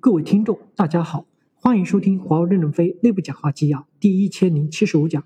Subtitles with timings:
[0.00, 5.22] 各位听众，大家好，欢迎收听华为任正非内部讲话纪要第一千零七十五讲。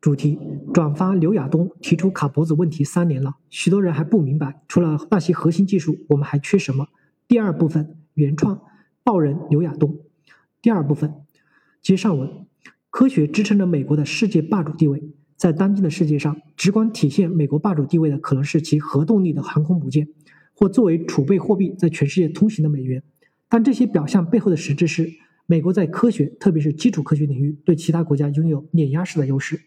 [0.00, 0.38] 主题：
[0.72, 6.88] 转发刘亚东提出卡脖子问题三年了，许多人还不明白，除了那些核心技术，我们还缺什么？
[7.26, 8.60] 第二部分，原创，
[9.02, 9.98] 报人刘亚东。
[10.60, 11.14] 第二部分，
[11.80, 12.46] 接上文，
[12.90, 15.02] 科学支撑着美国的世界霸主地位，
[15.36, 20.08] 在当今的世界上，直观体现美国霸主地位的可能是其核动力的航空母舰，
[20.54, 23.02] 或作为储备货币在全世界通行的美元。
[23.48, 25.12] 但这些表象背后的实质是，
[25.46, 29.60] 美国在科学，特别是基础科学领域，对其他国家拥有碾压式的优势。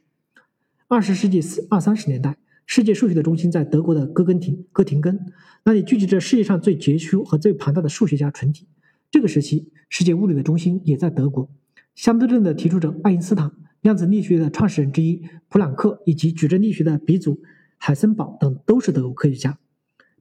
[0.87, 5.19] 二十世纪四二三十年代，世界数学的中心在德国的哥根廷哥廷根，
[5.63, 8.67] 那里聚集着世界上最杰出和最庞大的数学家群体。
[9.09, 11.49] 这个时期，世界物理的中心也在德国。
[11.95, 17.41] 相对论的提出者爱因斯坦、量子力学的创始人之一普朗克以及矩阵力学的鼻祖
[17.77, 19.57] 海森堡等都是德国科学家。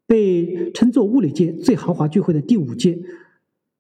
[0.07, 2.99] 被称作物理界最豪华聚会的第五届。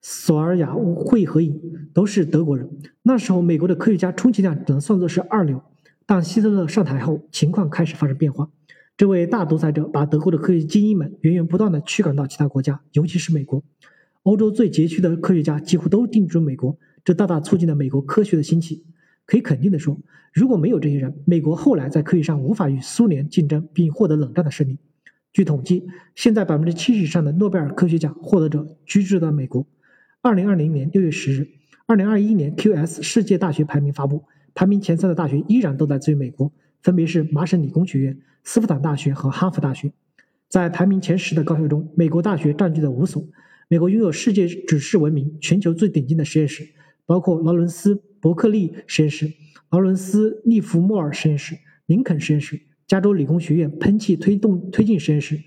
[0.00, 1.60] 索尔雅会合影
[1.92, 2.68] 都是德国人。
[3.02, 5.62] 那时候，美国的科学家充其量只能算作是二流。
[6.06, 8.50] 但希特勒上台后，情况开始发生变化。
[8.96, 13.62] 这位大独裁者把德国的科学精英们源源不断地驱赶到其他国家，尤其是美国。
[14.22, 18.84] 欧洲最杰出的科学家几乎都定居美国，这大大促进了美国科学的兴起。
[19.26, 19.98] 可以肯定地说，
[20.32, 24.78] 如果没有这些人，美国后来在科学上无法与苏联竞争并获得冷战的胜利。
[25.32, 29.66] 据统计，现在百分之七十以上的诺贝尔科学奖获得者居住在美国。
[30.20, 31.48] 二零二零年六月十日，
[31.86, 36.52] 二零二一年 QS 世界大学排名发布，排名前三的大学依然都来自于美国，
[36.82, 39.92] 分别是麻省理工学院、斯坦福大学和哈佛大学。
[40.48, 43.24] 在排名前十的高校中，美国大学占据了五所。
[43.68, 46.66] 美国拥有世界举世闻名、全球最顶尖的实验室，
[47.06, 49.32] 包括劳伦斯伯克利实验室、
[49.70, 51.54] 劳伦斯利弗莫尔实验室、
[51.86, 55.38] 林肯实验室、加州理工学院喷气推动推进实验室、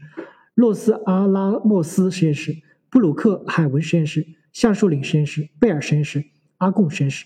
[0.56, 2.56] 洛斯阿拉莫斯实验室、
[2.90, 4.26] 布鲁克海文实验室。
[4.54, 6.26] 橡树岭实验室、贝尔实验室、
[6.58, 7.26] 阿贡实验室，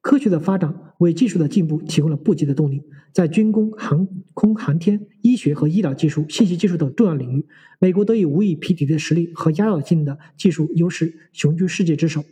[0.00, 2.82] 科学的发展为技术的进步提供了不竭的动力。
[3.12, 7.46] 在军工、航空航天、医学和医疗技术、信息技术等重要领域，
[7.78, 12.24] 美国都以无以匹敌的实力和压倒性的技术优势雄居世界之首。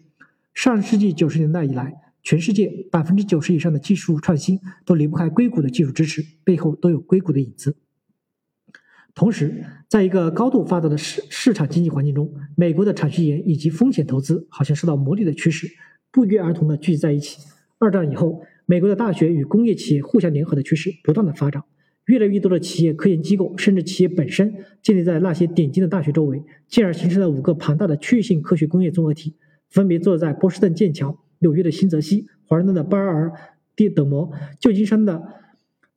[0.53, 7.77] 上世纪九十年代以来，全世界百分之九十以上的技术创新都离不开硅谷的技术支持，背后都有硅谷的影子。
[9.15, 15.69] 同时，在一个高度发达的市市场经济环境中，美国的产学研以及风险投资好像受到魔力的驱使，
[16.11, 17.39] 不约而同的聚集在一起。
[17.79, 21.63] 二战以后，美国的大学与工业企业互相联合的趋势不断的发展，
[22.07, 29.37] 越来越多的企业、科研机构甚至企业本身建立在那些顶尖的大学周围，进而形成了五个庞大的区域性科学工业综合体，
[29.69, 33.31] 分别坐落在波士顿剑桥、纽约的新泽西、华盛顿的巴尔
[33.77, 35.23] 的德摩、旧金山的。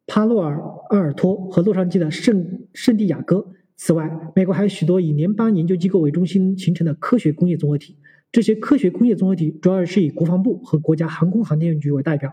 [0.07, 3.53] 帕洛尔阿尔托和洛杉矶的圣圣地亚哥。
[3.75, 7.97] 此外，美国还有许多以联邦研究机构为中心形成的科学工业综合体。
[8.31, 12.31] 这些科学工业综合体主要是以国防部和国家航空航天局为代表。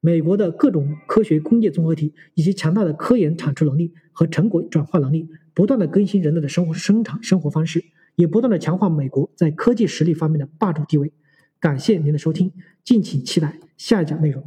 [0.00, 11.12] 美国的各种科学工业综合体以及强大的科研产出能力和成果转化能力，不断的更新人类的生活生产生活方式，也不断的强化美国在科技实力方面的霸主地位。
[11.58, 12.52] 感谢您的收听，
[12.84, 14.44] 敬请期待下一讲内容。